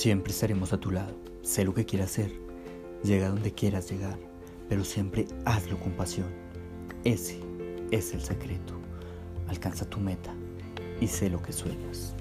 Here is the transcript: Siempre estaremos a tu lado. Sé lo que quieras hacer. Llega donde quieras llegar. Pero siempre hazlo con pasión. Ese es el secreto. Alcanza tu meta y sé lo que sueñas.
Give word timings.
Siempre 0.00 0.32
estaremos 0.32 0.72
a 0.72 0.80
tu 0.80 0.90
lado. 0.90 1.14
Sé 1.42 1.62
lo 1.62 1.74
que 1.74 1.84
quieras 1.84 2.12
hacer. 2.12 2.32
Llega 3.04 3.28
donde 3.28 3.52
quieras 3.52 3.90
llegar. 3.90 4.18
Pero 4.66 4.82
siempre 4.82 5.26
hazlo 5.44 5.78
con 5.78 5.92
pasión. 5.92 6.28
Ese 7.04 7.38
es 7.90 8.14
el 8.14 8.22
secreto. 8.22 8.72
Alcanza 9.46 9.84
tu 9.84 10.00
meta 10.00 10.32
y 11.02 11.06
sé 11.06 11.28
lo 11.28 11.42
que 11.42 11.52
sueñas. 11.52 12.14